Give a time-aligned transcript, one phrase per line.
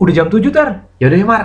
[0.00, 0.88] Udah jam 7 tar.
[0.96, 1.44] Yaudah ya Mar.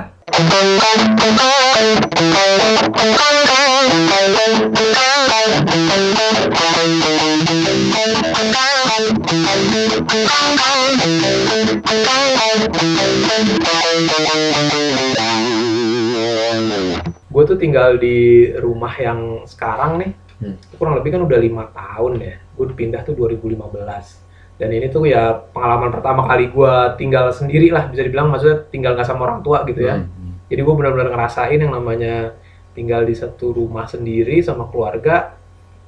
[17.28, 20.12] Gue tuh tinggal di rumah yang sekarang nih.
[20.40, 20.56] Hmm.
[20.80, 22.40] Kurang lebih kan udah lima tahun ya.
[22.56, 24.25] Gue pindah tuh 2015.
[24.56, 28.96] Dan ini tuh ya pengalaman pertama kali gue tinggal sendiri lah bisa dibilang maksudnya tinggal
[28.96, 30.00] nggak sama orang tua gitu ya.
[30.00, 30.40] Hmm.
[30.48, 32.34] Jadi gue benar-benar ngerasain yang namanya
[32.72, 35.36] tinggal di satu rumah sendiri sama keluarga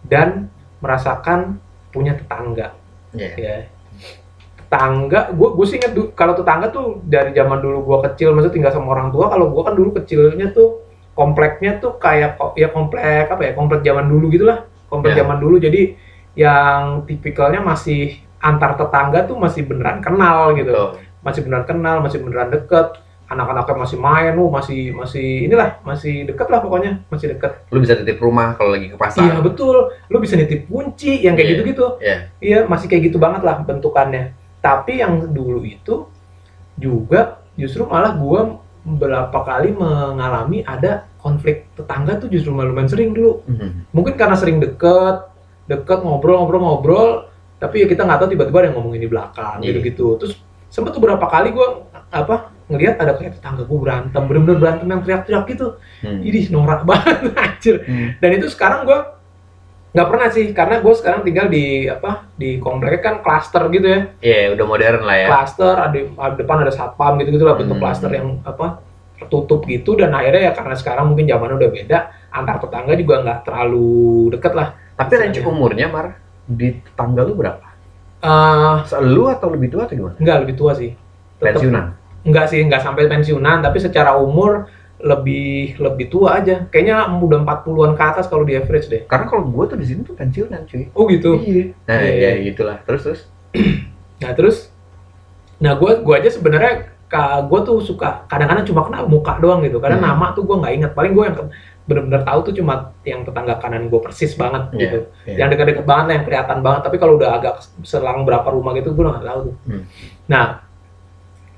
[0.04, 0.48] dan
[0.80, 1.60] merasakan
[1.92, 2.76] punya tetangga
[3.16, 3.32] Iya.
[3.40, 3.58] ya
[4.58, 8.74] tetangga gue gue sih inget kalau tetangga tuh dari zaman dulu gue kecil maksudnya tinggal
[8.76, 10.84] sama orang tua kalau gue kan dulu kecilnya tuh
[11.16, 15.24] kompleknya tuh kayak ya komplek apa ya komplek zaman dulu gitulah komplek Ya.
[15.24, 15.96] zaman dulu jadi
[16.36, 20.90] yang tipikalnya masih antar tetangga tuh masih beneran kenal gitu Betul.
[21.22, 22.88] masih beneran kenal masih beneran deket
[23.28, 27.94] anak-anaknya masih main lu masih masih inilah masih deket lah pokoknya masih deket Lu bisa
[27.94, 29.20] titip rumah kalau lagi ke pasar.
[29.22, 31.54] iya betul lu bisa nitip kunci yang kayak Iya.
[31.54, 32.18] gitu-gitu Iya.
[32.40, 34.32] Iya, masih kayak gitu banget lah bentukannya.
[34.58, 36.08] Tapi yang dulu itu
[36.76, 43.44] juga justru malah gua beberapa kali mengalami ada konflik tetangga tuh justru lumayan sering dulu.
[43.44, 43.84] Hmm.
[43.92, 45.28] Mungkin karena sering deket,
[45.68, 47.27] deket ngobrol-ngobrol-ngobrol,
[47.58, 49.68] tapi ya kita nggak tahu tiba-tiba ada yang ngomongin di belakang Iya.
[49.72, 50.08] gitu-gitu.
[50.18, 50.34] Terus
[50.68, 52.36] sempet tuh beberapa kali gua apa
[52.68, 55.68] ngelihat ada kayak tetangga gua berantem, bener-bener berantem yang teriak-teriak gitu.
[56.00, 56.20] Hmm.
[56.22, 58.16] Idih, norak banget anjir Hmm.
[58.18, 59.00] dan itu sekarang gue
[59.88, 64.02] nggak pernah sih karena gue sekarang tinggal di apa di komplek kan klaster gitu ya
[64.20, 65.28] Iya, udah modern lah ya.
[65.28, 65.98] klaster ada
[66.36, 67.84] depan ada satpam gitu gitu lah bentuk Hmm.
[67.84, 68.84] klaster yang apa
[69.18, 71.98] tertutup gitu dan akhirnya ya karena sekarang mungkin zamannya udah beda
[72.30, 73.90] antar tetangga juga nggak terlalu
[74.30, 76.08] deket lah Tapi range umurnya Mar
[76.48, 77.68] di tetangga lu berapa?
[78.18, 80.16] Eh Lu atau lebih tua atau gimana?
[80.16, 80.96] nggak lebih tua sih
[81.38, 81.94] Tetep- Pensiunan.
[82.24, 84.66] nggak sih nggak sampai pensiunan tapi secara umur
[84.98, 89.46] lebih lebih tua aja kayaknya udah 40-an ke atas kalau di average deh Karena kalau
[89.46, 90.90] gua tuh di sini tuh pensiunan, cuy.
[90.90, 91.64] oh gitu Iya.
[91.86, 92.78] Nah, Iya, ya gitulah.
[92.82, 93.22] Terus terus.
[94.18, 94.74] Nah terus,
[95.56, 96.90] nah gue gua aja sebenarnya
[97.44, 99.78] gue tuh suka kadang-kadang cuma kenal muka doang gitu.
[99.78, 100.10] Karena Hmm.
[100.10, 100.92] nama tuh gue nggak ingat.
[100.92, 101.38] Paling gue yang
[101.88, 105.00] bener-bener tahu tuh cuma yang tetangga kanan gue persis banget Iya, gitu.
[105.24, 105.36] iya.
[105.42, 106.82] Yang dekat-dekat banget yang kelihatan banget.
[106.84, 109.56] Tapi kalau udah agak selang berapa rumah gitu gue nggak tahu tuh.
[109.66, 109.82] Hmm.
[110.28, 110.46] Nah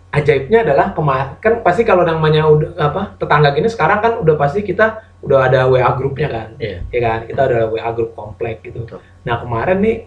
[0.10, 0.90] ajaibnya adalah
[1.38, 5.70] kan pasti kalau namanya udah apa tetangga gini sekarang kan udah pasti kita udah ada
[5.70, 6.82] WA grupnya kan Iya.
[6.90, 9.06] ya kan kita ada WA grup komplek gitu Betul.
[9.22, 9.98] nah kemarin nih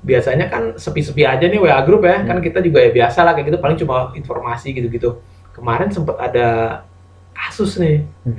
[0.00, 2.30] biasanya kan sepi-sepi aja nih WA grup ya Hmm.
[2.30, 5.18] kan kita juga ya biasa lah kayak gitu paling cuma informasi gitu-gitu
[5.50, 6.48] kemarin sempet ada
[7.34, 8.38] kasus nih Hmm.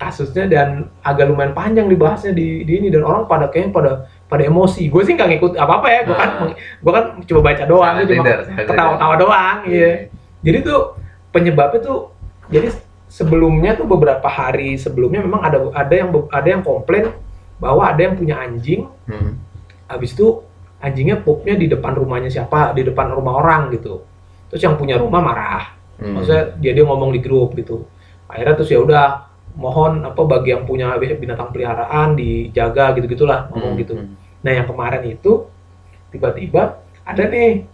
[0.00, 2.88] Kasusnya dan agak lumayan panjang dibahasnya di, di ini.
[2.88, 3.92] Dan orang pada kayaknya pada
[4.32, 4.88] pada emosi.
[4.88, 6.00] Gue sih nggak ngikut apa apa ya.
[6.08, 6.50] Gue kan Ah.
[6.56, 8.32] gue kan cuma baca doang Sangat gue cuma
[8.64, 10.08] ketawa-tawa doang iya.
[10.40, 10.80] Jadi tuh
[11.36, 11.98] penyebabnya tuh
[12.48, 12.72] jadi
[13.12, 17.12] sebelumnya tuh beberapa hari sebelumnya memang ada ada yang ada yang komplain
[17.60, 18.88] bahwa ada yang punya anjing.
[19.04, 19.36] Hmm.
[19.90, 20.38] habis itu
[20.78, 22.70] anjingnya pupnya di depan rumahnya siapa?
[22.72, 24.06] Di depan rumah orang gitu.
[24.48, 25.76] Terus yang punya rumah marah.
[26.00, 26.16] Hmm.
[26.16, 27.84] maksudnya dia dia ngomong di grup gitu.
[28.30, 33.74] Akhirnya terus ya udah mohon apa bagi yang punya binatang peliharaan dijaga gitu gitulah ngomong
[33.74, 33.80] Hmm.
[33.82, 34.14] gitu Hmm.
[34.40, 35.46] Nah yang kemarin itu
[36.08, 37.66] tiba-tiba ada nih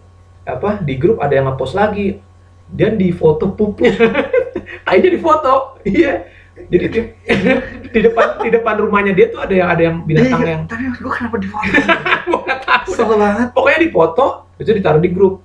[0.43, 2.19] apa di grup ada yang ngepost lagi
[2.67, 3.95] dan di foto pupnya,
[4.87, 6.27] akhirnya di foto, iya.
[6.57, 6.99] Jadi di,
[7.95, 10.83] di depan di depan rumahnya dia tuh ada yang ada yang binatang Iya, yang Tapi
[10.99, 11.71] gua kenapa di foto?
[12.27, 12.91] gua nggak tahu.
[13.15, 13.47] Banget.
[13.55, 14.25] Pokoknya di foto
[14.59, 15.39] itu ditaruh di grup.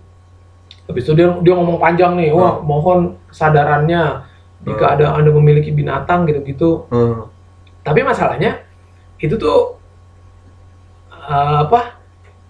[0.90, 4.02] Habis itu dia dia ngomong panjang nih, wah mohon kesadarannya
[4.62, 6.86] jika ada anda memiliki binatang gitu-gitu.
[6.88, 7.26] Hmm.
[7.82, 8.62] Tapi masalahnya
[9.18, 9.78] itu tuh
[11.10, 11.98] eh, apa?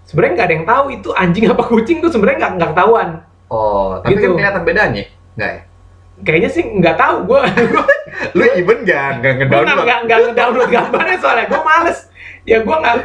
[0.03, 3.09] Sebenarnya nggak ada yang tahu itu anjing apa kucing tuh sebenarnya nggak nggak ketahuan.
[3.47, 4.21] Oh, tapi Gitu.
[4.23, 5.03] kan kelihatan bedanya.
[5.35, 5.61] Enggak ya?
[6.23, 7.41] Kayaknya sih nggak tahu gue.
[8.37, 9.83] Lu even nggak nggak ngedownload?
[9.85, 11.99] nggak nggak ngedownload gambarnya soalnya gue males.
[12.43, 12.95] Ya gue nggak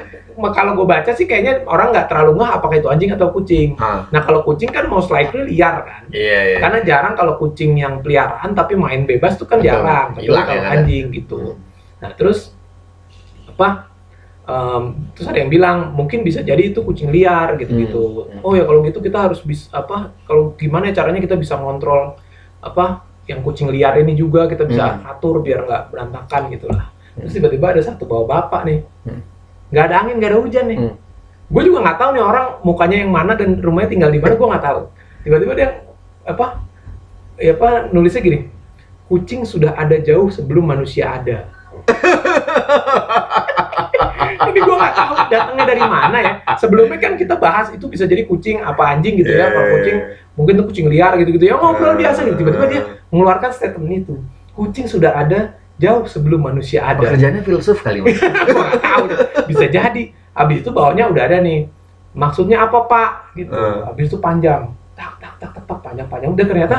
[0.55, 3.75] kalau gue baca sih kayaknya orang nggak terlalu ngeh apakah itu anjing atau kucing.
[3.79, 6.03] Ah, Nah kalau kucing kan most likely liar kan.
[6.11, 6.59] iya iya.
[6.59, 9.71] Karena jarang kalau kucing yang peliharaan tapi main bebas tuh kan Betul.
[9.71, 10.09] jarang.
[10.19, 10.75] Hilang kalau ya, kan?
[10.83, 11.39] anjing gitu.
[11.99, 12.55] Nah terus
[13.49, 13.91] apa?
[14.49, 18.33] em, terus ada yang bilang mungkin bisa jadi itu kucing liar gitu-gitu.
[18.33, 18.41] Hmm.
[18.41, 20.17] Oh ya kalau gitu kita harus bisa apa?
[20.25, 22.17] Kalau gimana ya caranya kita bisa ngontrol
[22.65, 23.05] apa?
[23.29, 25.11] Yang kucing liar ini juga kita bisa Hmm.
[25.13, 26.89] atur biar nggak berantakan gitulah.
[27.19, 29.21] Terus tiba-tiba ada satu bawa bapak nih, Hmm.
[29.69, 30.79] nggak ada angin nggak ada hujan nih.
[30.79, 30.95] Hmm.
[31.49, 34.49] Gue juga nggak tahu nih orang mukanya yang mana dan rumahnya tinggal di mana gue
[34.49, 34.81] nggak tahu.
[35.25, 35.69] Tiba-tiba dia
[36.23, 36.47] apa?
[37.39, 38.39] Ya apa nulisnya gini,
[39.07, 41.47] kucing sudah ada jauh sebelum manusia ada.
[44.49, 48.25] ini gue nggak tahu datangnya dari mana ya sebelumnya kan kita bahas itu bisa jadi
[48.25, 49.73] kucing apa anjing gitu ya kalau Iya.
[49.79, 49.97] kucing
[50.35, 52.81] mungkin tuh kucing liar gitu gitu ya ngobrol biasa gitu tiba-tiba dia
[53.11, 54.15] mengeluarkan statement itu
[54.55, 57.01] kucing sudah ada jauh sebelum manusia ada.
[57.01, 58.19] Pekerjaannya filsuf kali mas.
[58.85, 59.05] Tahu
[59.47, 60.05] bisa jadi.
[60.35, 61.71] Habis itu bawahnya udah ada nih.
[62.13, 63.11] Maksudnya apa pak?
[63.39, 63.55] Gitu.
[63.55, 63.79] Eh.
[63.87, 64.75] habis itu panjang.
[64.99, 65.79] Tak tak tak tak, tak.
[65.79, 66.77] Panjang panjang dan ternyata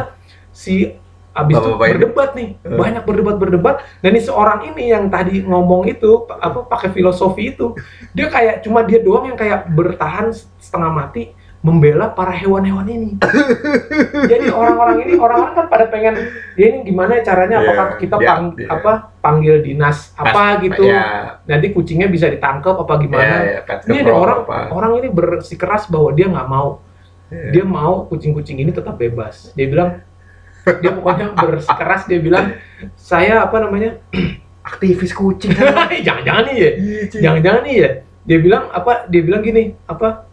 [0.52, 0.92] si
[1.32, 1.80] habis itu ini.
[1.80, 2.50] berdebat nih.
[2.60, 2.76] Eh.
[2.76, 7.74] banyak berdebat berdebat dan ini seorang ini yang tadi ngomong itu apa pakai filosofi itu.
[8.12, 13.10] Dia kayak cuma dia doang yang kayak bertahan setengah mati membela para hewan-hewan ini.
[14.24, 16.16] Jadi orang-orang ini orang-orang kan pada pengen
[16.56, 20.88] ya ini gimana caranya Iya, apakah kita dia- pang- dia- apa panggil dinas apa gitu.
[20.88, 23.24] Ya, Nanti kucingnya bisa ditangkap apa gimana.
[23.26, 24.58] ya, ya, pet ini ada orang apa.
[24.72, 26.80] orang ini bersikeras bahwa dia nggak mau
[27.28, 27.52] Iya.
[27.52, 29.52] dia mau kucing-kucing ini tetap bebas.
[29.54, 30.00] Dia bilang
[30.76, 32.56] dia pokoknya bersikeras dia bilang
[32.96, 34.00] saya apa namanya
[34.66, 35.92] aktivis kucing kan.
[36.08, 36.72] jangan-jangan nih ya
[37.12, 37.90] jangan-jangan nih ya
[38.22, 40.29] dia bilang apa dia bilang gini apa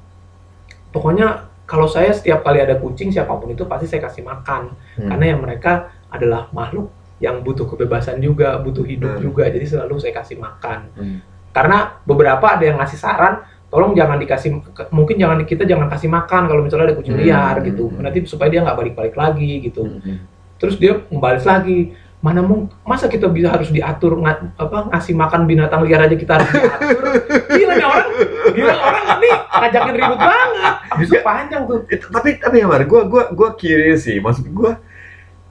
[0.96, 1.26] pokoknya
[1.68, 5.12] kalau saya setiap kali ada kucing siapa pun itu pasti saya kasih makan Hmm.
[5.12, 6.88] karena yang mereka adalah makhluk
[7.20, 9.22] yang butuh kebebasan juga butuh hidup Hmm.
[9.28, 11.18] juga jadi selalu saya kasih makan Hmm.
[11.52, 14.56] karena beberapa ada yang ngasih saran tolong jangan dikasih
[14.88, 17.24] mungkin jangan kita jangan kasih makan kalau misalnya ada kucing Hmm.
[17.26, 18.00] liar gitu Hmm.
[18.00, 20.22] nanti supaya dia nggak balik-balik lagi gitu Hmm.
[20.56, 25.44] terus dia membalas lagi mana mungkin masa kita bisa harus diatur nga- apa ngasih makan
[25.44, 27.04] binatang liar aja kita harus diatur
[27.52, 28.08] gila nih orang
[28.50, 33.24] gila orang ini ngajakin ribut banget itu panjang tuh Itu- tapi tapi ya gua gua
[33.30, 34.16] gua curious sih.
[34.18, 34.80] Maksud gua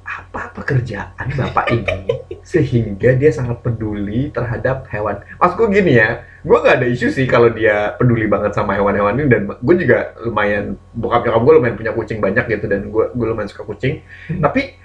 [0.05, 5.21] apa pekerjaan bapak ini sehingga dia sangat peduli terhadap hewan.
[5.37, 9.17] Maksud gua gini ya, gua nggak ada isu sih kalau dia peduli banget sama hewan-hewan
[9.17, 13.09] ini dan gue juga lumayan bokap nyokap gue lumayan punya kucing banyak gitu dan gua
[13.13, 14.05] gue lumayan suka kucing.
[14.29, 14.41] Hmm.
[14.45, 14.77] Tapi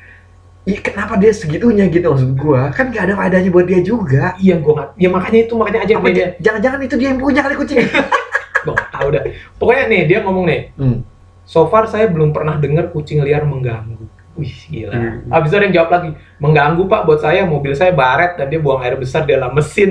[0.69, 4.37] Iya kenapa dia segitunya gitu maksud gua kan gak ada faedahnya buat dia juga.
[4.37, 7.41] iya gue nggak ya makanya itu makanya aja Apa dia jangan-jangan itu dia yang punya
[7.41, 7.81] kali kucing?
[8.69, 9.23] nggak tahu dah
[9.57, 11.01] pokoknya nih dia ngomong nih Hmm.
[11.49, 14.05] so far saya belum pernah dengar kucing liar mengganggu
[14.39, 14.95] Wih gila.
[14.95, 15.27] Hmm.
[15.27, 16.09] Habis itu ada yang jawab lagi,
[16.39, 19.91] mengganggu pak buat saya mobil saya baret dan dia buang air besar di dalam mesin.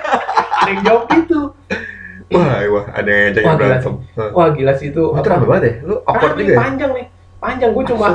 [0.64, 1.52] ada yang jawab gitu.
[2.32, 3.94] Wah, wah ada yang gila berantem.
[4.16, 5.04] Wah gila sih itu.
[5.04, 5.72] Itu rame banget ya?
[5.84, 6.58] Lu awkward juga ya?
[6.58, 7.06] panjang nih,
[7.38, 7.70] panjang.
[7.76, 8.08] Gue cuma.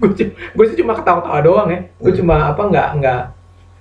[0.00, 3.20] Gue sih cuma ketawa-tawa doang ya gue cuma apa nggak nggak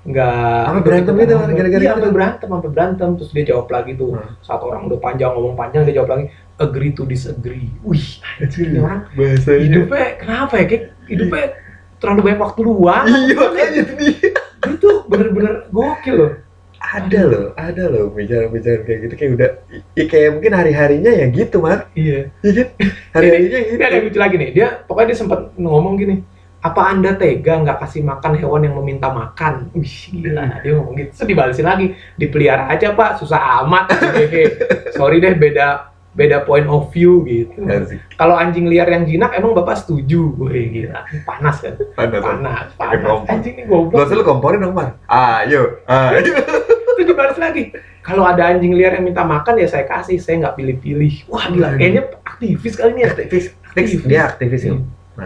[0.02, 1.94] nggak Sampai berantem gitu, Mar, gara-gara iya gitu.
[1.94, 4.32] sampai berantem sampai berantem terus dia jawab lagi tuh Hmm.
[4.42, 6.26] satu orang udah panjang ngomong panjang dia jawab lagi
[6.58, 8.06] agree to disagree wih
[8.38, 9.60] anjir ini orang Bahasanya.
[9.60, 11.46] hidupnya kenapa ya kayak hidupnya
[11.98, 14.30] terlalu banyak waktu luang Iya, makanya itu dia.
[14.66, 16.32] itu bener-bener gokil loh
[16.80, 19.50] Ada loh, ada loh bicara-bicara kayak gitu kayak udah
[20.00, 21.92] ya kayak mungkin hari-harinya ya gitu, Mar.
[21.94, 22.68] iya Iya kan?
[23.20, 23.74] Hari-harinya gitu.
[23.76, 26.16] ini ada yang lucu lagi nih dia pokoknya dia sempat ngomong gini
[26.60, 31.12] apa anda tega nggak kasih makan hewan yang meminta makan wih gila dia ngomong gitu
[31.16, 34.44] terus dibalesin lagi dipelihara aja pak susah amat Hehehe.
[34.92, 35.88] sorry deh beda
[36.20, 38.04] beda point of view gitu Asik.
[38.14, 42.20] kalau anjing liar yang jinak emang bapak setuju wih gila panas kan Panas.
[42.20, 43.32] panas panas kompor.
[43.32, 45.00] anjing ini Lo goblok lu komporin dong, Mar.
[45.08, 45.80] Ayo.
[45.88, 46.20] Ayo.
[46.20, 47.72] itu dibalas lagi
[48.02, 51.72] kalau ada anjing liar yang minta makan ya saya kasih saya nggak pilih-pilih wah gila
[51.72, 51.80] Waduh.
[51.80, 53.46] kayaknya aktivis kali ini ya aktivis.
[53.64, 54.02] Aktivis.
[54.04, 54.74] Dia aktivis ya.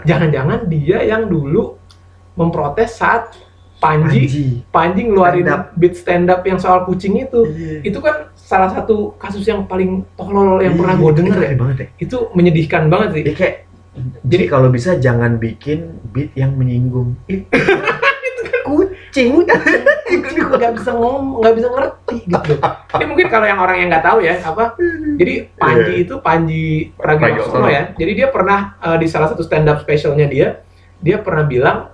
[0.03, 1.81] jangan-jangan dia yang dulu
[2.33, 3.33] memprotes saat
[3.77, 4.47] Panji Panji.
[4.71, 5.63] Panji ngeluarin Stand up.
[5.75, 7.83] beat stand up yang soal kucing itu Iya.
[7.83, 11.77] itu kan salah satu kasus yang paling tolol yang pernah gue itu denger ya banget
[11.77, 11.87] ya.
[11.97, 13.55] itu menyedihkan banget sih Ya kayak
[14.25, 15.79] Jadi- kalau bisa jangan bikin
[16.09, 17.13] beat yang menyinggung.
[18.63, 19.45] kucing.
[20.09, 22.53] kucing nggak bisa ngomong nggak bisa ngerti gitu
[22.93, 24.73] ini mungkin kalau yang orang yang nggak tahu ya apa
[25.13, 26.03] jadi Panji Iya.
[26.03, 30.47] itu Panji Pragiwaksono ya jadi dia pernah eh, di salah satu stand up specialnya dia
[30.97, 31.92] dia pernah bilang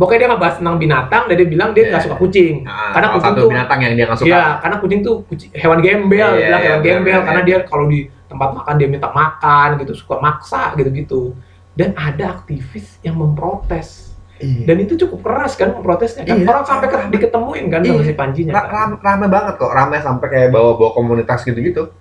[0.00, 2.06] pokoknya dia ngebahas tentang binatang dan dia bilang dia nggak Iya.
[2.08, 4.28] suka kucing Nah, Karena kucing satu tuh- binatang yang dia nggak suka.
[4.28, 7.40] Iya, karena kucing tuh kucing, hewan gembel, dia bilang iya, hewan benar, gembel benar, karena
[7.40, 7.46] iya.
[7.46, 11.36] dia kalau di tempat makan dia minta makan gitu, suka maksa gitu-gitu.
[11.70, 14.10] Dan ada aktivis yang memprotes.
[14.36, 14.64] Iya.
[14.64, 16.32] Dan itu cukup keras kan memprotesnya kan.
[16.34, 16.46] Iya.
[16.46, 18.06] Orang sampai ke, diketemuin kan sama Iya.
[18.06, 18.52] si Panjinya.
[18.52, 18.72] Ra- Kan?
[18.90, 21.92] ram- rame banget kok, rame sampai kayak bawa-bawa komunitas gitu-gitu.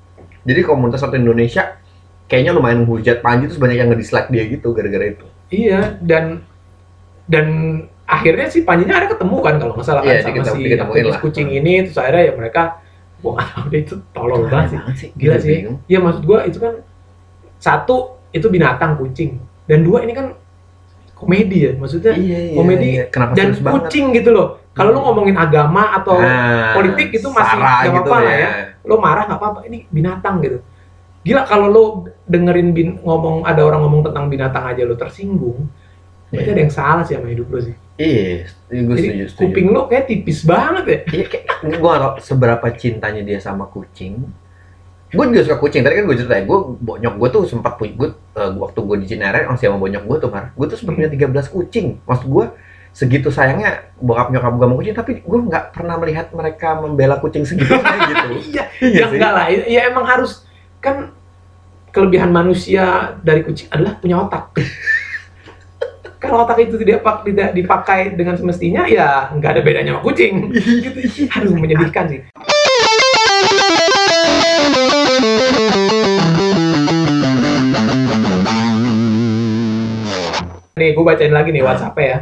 [0.41, 1.75] Jadi komunitas satu Indonesia
[2.25, 5.25] kayaknya lumayan hujat Panji terus banyak yang nge-dislike dia gitu gara-gara itu.
[5.50, 6.46] Iya, dan
[7.29, 7.45] dan
[8.03, 11.19] akhirnya si Panjinya ada ketemu kan kalau nggak salah kan Iya, sama diketemu- si lah.
[11.21, 12.62] kucing ini terus akhirnya ya mereka
[13.21, 15.09] gua nggak tahu deh itu tolol banget sih.
[15.13, 15.57] Gila Gitu, sih.
[15.86, 16.74] Iya maksud gua itu kan
[17.57, 17.95] satu
[18.29, 20.33] itu binatang kucing dan dua ini kan
[21.13, 23.03] komedi ya maksudnya Iya, iya, komedi iya.
[23.07, 23.75] Kenapa dan serius banget?
[23.86, 24.48] kucing gitu loh.
[24.71, 25.07] Kalau lu Hmm.
[25.07, 28.50] ngomongin agama atau Nah, politik itu masih nggak gitu apa-apa lah ya.
[28.81, 30.63] lo marah nggak apa-apa, ini binatang gitu.
[31.19, 31.83] Gila kalau lo
[32.24, 35.67] dengerin bin, ngomong ada orang ngomong tentang binatang aja lo tersinggung,
[36.29, 36.53] Berarti Iya.
[36.53, 37.75] ada yang salah sih sama hidup lo sih.
[38.00, 39.41] Iya, gue Jadi setuju, setuju.
[39.43, 41.00] kuping lo kayak tipis banget ya.
[41.12, 41.45] Iya, kayak
[41.75, 44.24] gue tau seberapa cintanya dia sama kucing.
[45.09, 45.81] Gue juga suka kucing.
[45.81, 49.07] Tadi kan gue ceritain, gue bonyok gue tuh sempat punya gue eh, waktu gue di
[49.09, 50.53] Cinere masih sama bonyok gue tuh mar.
[50.53, 51.98] Gue tuh sempat punya 13 kucing.
[52.05, 52.45] Maksud gue
[52.89, 57.43] segitu sayangnya bokap nyokap gue sama kucing, tapi gue nggak pernah melihat mereka membela kucing
[57.43, 57.83] segitunya
[58.13, 58.27] gitu.
[58.53, 59.45] Iya, Iya ya enggak lah.
[59.50, 60.45] Ya emang harus
[60.79, 61.12] kan
[61.89, 64.53] kelebihan manusia dari kucing adalah punya otak.
[66.19, 70.51] Kalau otak itu tidak tidak dipakai dengan semestinya, ya nggak ada bedanya sama kucing.
[70.51, 70.99] gitu.
[71.39, 72.19] Aduh, menyedihkan sih.
[80.75, 82.17] Nih, gue bacain lagi nih WhatsApp ya.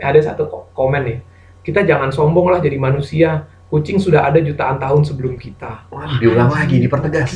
[0.00, 1.18] Ada satu ko- komen nih.
[1.62, 3.46] Kita jangan sombong lah jadi manusia.
[3.70, 5.86] Kucing sudah ada jutaan tahun sebelum kita.
[5.94, 7.30] Wah, diulang lagi, dipertegas.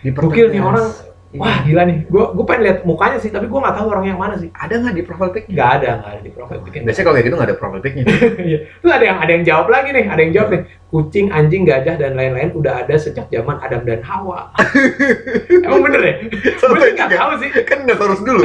[0.00, 0.16] Dipertegas.
[0.32, 0.88] Gokil nih orang.
[1.34, 1.42] Iya.
[1.42, 1.98] Wah gila nih.
[2.06, 4.54] Gue gue pengen lihat mukanya sih, tapi gue nggak tahu orang yang mana sih.
[4.54, 5.50] ada nggak di profile pic?
[5.50, 6.72] Nggak ada, nggak ada di profil pic.
[6.78, 8.04] Biasanya kalau kayak gitu nggak ada profile pic-nya.
[8.46, 8.58] Iya.
[8.78, 10.62] Terus ada yang ada yang jawab lagi nih, ada yang jawab nih.
[10.86, 14.54] Kucing, anjing, gajah dan lain-lain udah ada sejak zaman Adam dan Hawa.
[15.66, 16.14] Emang bener ya?
[16.54, 17.50] Gue nggak tahu sih.
[17.66, 18.44] kan nggak terus dulu.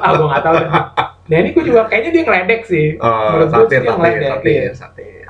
[0.00, 0.56] Ah gue nggak tahu.
[1.24, 2.86] Nah ini gue juga kayaknya dia ngeledek sih.
[2.96, 4.28] Oh, Menurut gue dia ngeledek.
[4.32, 4.72] satir, Iya.
[4.72, 5.28] satir.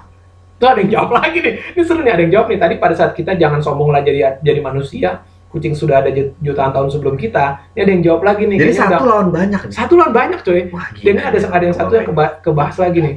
[0.54, 1.54] Tuh ada yang jawab lagi nih.
[1.74, 2.58] Ini seru nih ada yang jawab nih.
[2.62, 5.26] Tadi pada saat kita jangan sombong lah jadi jadi manusia.
[5.54, 7.70] Kucing sudah ada ju- jutaan tahun sebelum kita.
[7.72, 8.58] Ini ada yang jawab lagi nih.
[8.58, 9.70] Jadi satu udah- lawan banyak nih.
[9.70, 10.60] satu lawan banyak coy.
[10.74, 13.16] Wah, Dan ini ada ada yang satu yang keba- kebahas lagi nih.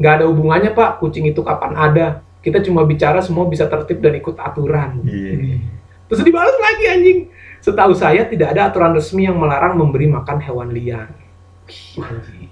[0.00, 2.06] Nggak ada hubungannya pak, kucing itu kapan ada.
[2.40, 5.04] Kita cuma bicara semua bisa tertib dan ikut aturan.
[5.04, 5.60] Iya.
[6.08, 7.18] Terus dibalas lagi anjing.
[7.60, 11.12] Setahu saya tidak ada aturan resmi yang melarang memberi makan hewan liar.
[11.98, 12.48] Anjing.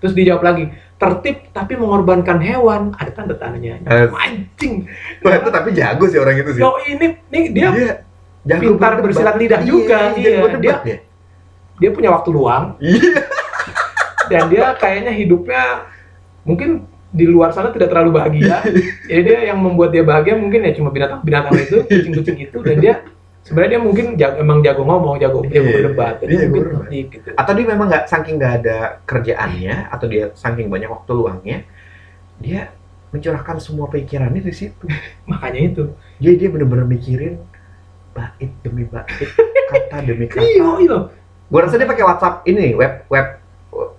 [0.00, 2.92] Terus dijawab lagi, tertib tapi mengorbankan hewan.
[2.94, 3.80] Ada tanda tandanya.
[3.82, 4.08] Eh.
[4.08, 4.84] Anjing.
[5.20, 6.60] Wah, itu tapi jago sih orang itu sih.
[6.60, 7.68] Yo ini, nih dia
[8.42, 10.56] jago pintar bersilat lidah juga, Iya, iya.
[10.56, 10.98] Dia- dia.
[11.76, 13.20] dia punya waktu luang Iya.
[14.28, 15.62] dan dia kayaknya hidupnya
[16.42, 18.62] mungkin di luar sana tidak terlalu bahagia.
[19.04, 22.94] Jadi dia yang membuat dia bahagia mungkin ya cuma binatang-binatang itu, kucing-kucing itu dan dia
[23.42, 26.14] sebenarnya dia mungkin jago, emang jago ngomong, jago jago Iya, berdebat.
[26.22, 26.86] Jadi dia jago mungkin berdebat.
[26.86, 27.28] tertib gitu.
[27.34, 31.58] Atau dia memang nggak saking nggak ada kerjaannya atau dia saking banyak waktu luangnya,
[32.38, 32.60] dia
[33.10, 34.86] mencurahkan semua pikirannya di situ.
[35.30, 35.84] Makanya itu.
[36.22, 37.42] Jadi dia bener-bener mikirin
[38.12, 39.06] bait demi bait,
[39.70, 40.42] kata demi kata.
[40.42, 40.98] Iya, iya.
[41.50, 43.40] Gua rasa dia pakai WhatsApp ini, web web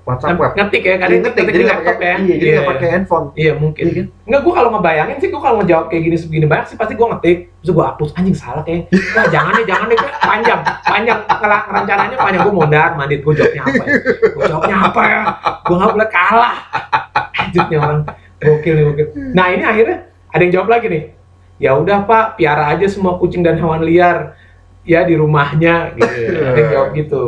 [0.03, 0.51] WhatsApp web.
[0.57, 2.17] Ngetik ya, Dia kadang ngetik, ngetik jadi di nggak pakai, ya.
[2.19, 3.27] iya, jadi nggak pakai handphone.
[3.37, 3.83] Iya mungkin.
[3.87, 4.05] Iya kan?
[4.27, 7.07] Enggak, gue kalau ngebayangin sih, gue kalau ngejawab kayak gini segini banyak sih pasti gue
[7.07, 11.19] ngetik, terus gue hapus anjing salah kayak, wah jangan deh, jangan deh, panjang, panjang,
[11.71, 13.95] rencananya panjang gue mondar mandir, gue jawabnya apa ya,
[14.35, 15.21] gue jawabnya apa ya,
[15.63, 16.53] gue nggak boleh kalah,
[17.41, 17.99] anjingnya orang,
[18.41, 19.07] gokil nih gokil.
[19.31, 19.97] Nah ini akhirnya
[20.31, 21.03] ada yang jawab lagi nih,
[21.61, 24.33] ya udah pak, piara aja semua kucing dan hewan liar,
[24.81, 27.23] ya di rumahnya, gitu, ada yang jawab gitu.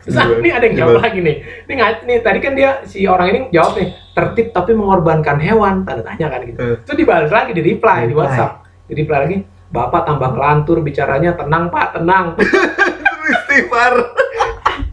[0.00, 1.36] Terus ah, ini ada yang jawab lagi nih.
[1.68, 5.84] Ini nggak, nih tadi kan dia si orang ini jawab nih tertib tapi mengorbankan hewan
[5.84, 6.58] tanda tanya kan gitu.
[6.58, 6.76] Eh.
[6.88, 8.14] Terus dibalas lagi di reply di.
[8.16, 8.64] WhatsApp.
[8.88, 9.38] Di reply lagi,
[9.70, 12.34] Bapak tambah kelantur bicaranya tenang Pak, tenang.
[13.30, 13.94] Istighfar.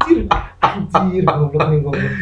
[0.03, 0.27] Anjir,
[0.93, 2.13] anjir, goblok nih goblok.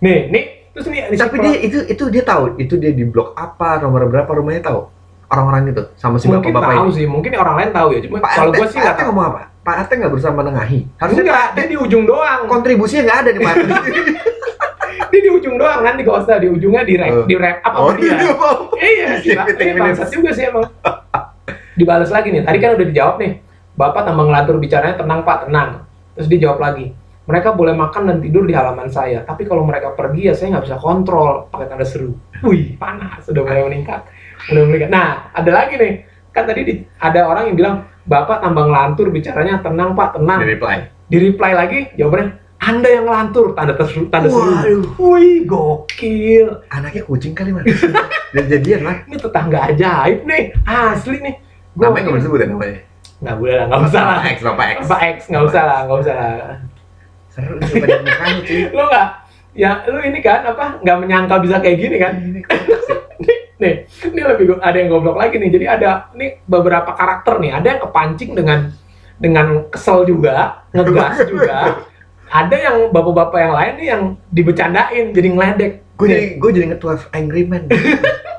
[0.00, 3.82] Nih, nih terus nih Tapi dia itu itu dia tahu, itu dia di blok apa,
[3.82, 4.93] nomor berapa rumahnya tahu.
[5.30, 6.96] Orang-orang itu sama si mungkin bapak-bapak tahu ini.
[6.96, 8.00] sih, mungkin orang lain tahu ya.
[8.04, 9.06] Cuma Pak kalau gue sih nggak tahu.
[9.10, 9.40] ngomong apa?
[9.64, 10.78] Pak RT nggak berusaha menengahi.
[11.00, 12.40] Harusnya Enggak, dia di ujung doang.
[12.44, 13.70] kontribusinya nggak ada nih Pak RT.
[14.94, 17.26] Dia di ujung doang, nanti gak usah di ujungnya di rap, Oh.
[17.26, 18.14] di rap apa oh, dia.
[18.34, 18.66] mau.
[18.74, 20.66] Iya, sih, Iya, bangsat juga sih emang.
[21.74, 22.42] Dibales lagi nih.
[22.42, 23.32] Tadi kan udah dijawab nih.
[23.74, 25.86] Bapak tambah ngelantur bicaranya tenang Pak, tenang.
[26.18, 26.86] Terus dijawab lagi.
[27.30, 30.64] Mereka boleh makan dan tidur di halaman saya, tapi kalau mereka pergi ya saya nggak
[30.66, 31.48] bisa kontrol.
[31.48, 32.14] Pakai tanda seru.
[32.44, 33.24] Wih, panas.
[33.24, 34.04] Sudah mulai meningkat.
[34.46, 34.88] Udah meningkat.
[34.88, 35.92] Nah, ada lagi nih.
[36.30, 40.38] Kan tadi di- ada orang yang bilang, Bapak tambah ngelantur bicaranya tenang Pak, tenang.
[40.38, 40.76] Di reply.
[41.04, 43.52] Di reply lagi, jawabannya, Anda yang ngelantur.
[43.52, 44.08] Tanda seru.
[44.08, 44.52] Tanda seru.
[44.52, 44.84] Waduh.
[44.98, 46.48] Wih, gokil.
[46.68, 47.64] Anaknya kucing kali mas.
[48.30, 48.96] Dan jadian lah.
[49.04, 51.34] ini tetangga ajaib nih asli nih
[51.72, 52.78] Gua Namanya nggak boleh sebut ya namanya.
[53.16, 54.76] nggak boleh lah nggak usah lah Bapak X, Bapak X.
[54.80, 56.34] Bapak X nggak usah lah nggak usah lah
[57.30, 58.60] Seru nih pada mukanya cuy.
[58.68, 59.08] lu nggak
[59.54, 62.96] ya lu ini kan apa nggak menyangka bisa kayak gini kan Ini sih.
[63.58, 65.50] Nih ini lebih ada yang goblok lagi nih.
[65.50, 67.50] Jadi ada nih beberapa karakter nih.
[67.54, 68.58] Ada yang kepancing dengan
[69.18, 71.86] dengan kesel juga ngegas juga.
[72.34, 75.72] Ada yang bapak-bapak yang lain nih yang dibecandain jadi ngeledek.
[75.94, 77.70] Gue jadi gue jadi nge-12 Angry Man.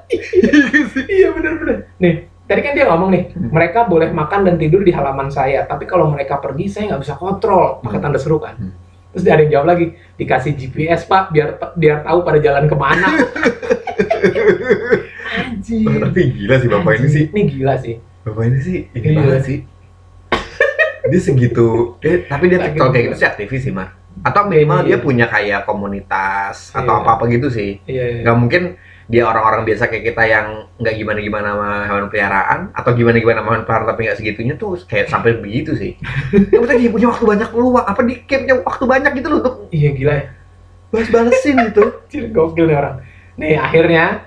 [1.15, 1.87] iya bener-bener.
[2.03, 5.89] Nih tadi kan dia ngomong nih mereka boleh makan dan tidur di halaman saya tapi
[5.89, 7.79] kalau mereka pergi saya nggak bisa kontrol.
[7.79, 8.59] Pakai tanda seru kan?
[8.59, 8.73] Hmm.
[9.15, 9.85] terus dia ada yang jawab lagi
[10.19, 13.07] dikasih GPS pak biar biar tahu pada jalan ke mana
[14.25, 17.23] anjir Tapi gila sih bapak ini sih.
[17.29, 19.21] ini gila sih Bapak ini sih ini Iya.
[19.21, 19.59] banget sih.
[21.05, 23.05] Dia segitu, dia, tapi dia kalau kayak gila.
[23.05, 23.93] gitu sih aktivis sih, Mar.
[24.19, 24.87] Atau minimal Iya.
[24.87, 27.01] dia punya kayak komunitas atau Iya.
[27.05, 27.77] apa-apa gitu sih.
[27.85, 28.21] Iya, iya.
[28.25, 28.63] Nggak mungkin
[29.05, 33.63] dia orang-orang biasa kayak kita yang nggak gimana-gimana sama hewan peliharaan atau gimana-gimana sama hewan
[33.63, 35.93] peliharaan tapi nggak segitunya tuh kayak sampai begitu sih.
[36.49, 39.53] Yang penting dia punya waktu banyak luang, apa di campnya waktu banyak gitu loh untuk
[39.69, 40.25] Iya gila ya.
[40.89, 41.83] balas-balesin gitu.
[42.09, 42.97] Cil, gokil nih orang.
[43.35, 44.23] Nih akhirnya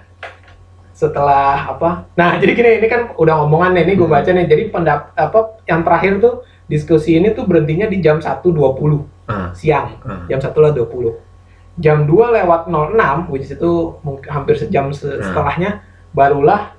[0.93, 2.11] setelah apa?
[2.13, 4.45] Nah jadi gini ini kan udah ngomongan nih, ini gue baca nih.
[4.45, 6.35] Jadi pendap apa yang terakhir tuh
[6.67, 10.01] diskusi ini tuh berhentinya di jam 1.20 Ah, siang.
[10.03, 10.25] ah.
[10.27, 11.15] Jam 1 lah 20.
[11.77, 13.71] Jam 2 lewat 06, which itu
[14.27, 15.23] hampir sejam se- Hmm.
[15.23, 16.75] setelahnya, barulah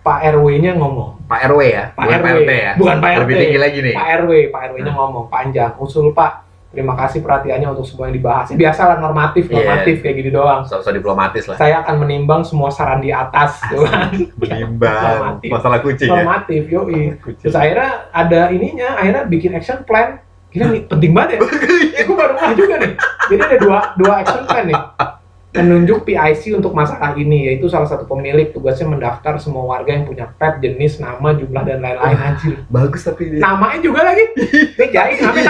[0.00, 1.26] Pak RW-nya ngomong.
[1.26, 2.24] Pak RW ya, Pak bukan RW.
[2.24, 2.72] Pak RT ya.
[2.78, 3.40] Bukan Pak Lebih RT.
[3.42, 3.94] tinggi lagi nih.
[3.94, 4.98] Pak RW, Pak RW-nya Hmm.
[5.02, 5.72] ngomong panjang.
[5.76, 6.32] Usul Pak,
[6.70, 8.46] terima kasih perhatiannya untuk semua yang dibahas.
[8.54, 10.62] Ya, biasalah normatif, normatif kayak gitu doang.
[10.64, 11.56] Sosok diplomatis lah.
[11.58, 13.58] Saya akan menimbang semua saran di atas.
[14.40, 15.48] Menimbang Normatif.
[15.50, 16.22] masalah kucing ya.
[16.22, 17.18] normatif, yoi.
[17.18, 17.50] Kucing.
[17.50, 20.22] Terus akhirnya ada ininya, akhirnya bikin action plan.
[20.50, 21.38] Gila nih, penting banget ya.
[21.98, 22.92] ya gue baru ngeh juga nih.
[23.30, 24.80] Jadi ada dua, dua action plan nih.
[25.50, 30.30] Menunjuk PIC untuk masalah ini, yaitu salah satu pemilik tugasnya mendaftar semua warga yang punya
[30.38, 32.14] pet, jenis, nama, jumlah, dan lain-lain.
[32.14, 32.62] Anjir.
[32.70, 33.42] Bagus tapi dia.
[33.42, 34.30] Namanya juga lagi.
[34.78, 35.42] Ini Jain namanya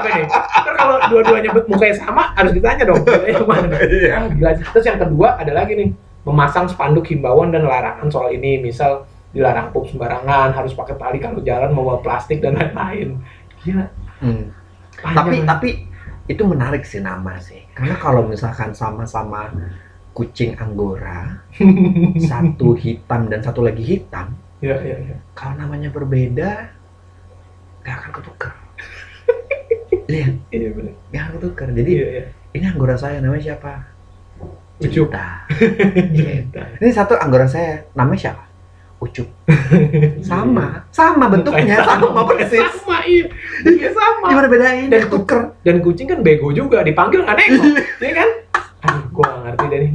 [0.00, 0.26] sampai nih.
[0.32, 3.02] Ntar kalau dua-duanya bet- mukanya sama, harus ditanya dong.
[3.06, 3.76] Yang mana?
[4.02, 4.14] Iya.
[4.18, 4.54] Ah.
[4.74, 5.88] Terus yang kedua ada lagi nih,
[6.26, 8.58] memasang spanduk himbauan dan larangan soal ini.
[8.58, 13.22] Misal dilarang pup sembarangan, harus pakai tali kalau jalan membawa plastik dan lain-lain.
[13.62, 13.86] Gila.
[14.18, 14.50] Hmm.
[14.94, 15.68] panjang Tapi tapi
[16.24, 17.62] itu menarik sih nama sih.
[17.74, 19.50] Karena kalau misalkan sama-sama
[20.14, 21.42] kucing anggora,
[22.30, 25.16] satu hitam dan satu lagi hitam, Iya, iya, iya.
[25.36, 26.72] kalau namanya berbeda,
[27.84, 28.54] gak akan ketukar.
[30.04, 30.94] Iya, Iya benar.
[31.08, 31.68] gak akan ketukar.
[31.72, 32.24] Jadi Iya, iya.
[32.52, 33.72] ini anggora saya namanya siapa?
[34.74, 35.06] Ucup.
[35.08, 35.26] Cinta.
[36.82, 38.44] Ini satu anggora saya namanya siapa?
[38.98, 39.28] Ucup.
[40.28, 42.60] Sama, sama bentuknya, Mukanya sama persis.
[42.80, 43.24] Sama, iya.
[43.62, 44.26] Iya, sama.
[44.28, 44.88] Gimana bedain?
[44.90, 45.40] Dan ketuker.
[45.62, 47.64] Dan kucing kan bego juga, dipanggil nggak nengok,
[48.04, 48.28] ya kan?
[48.84, 49.90] Aduh, gua ngerti nih.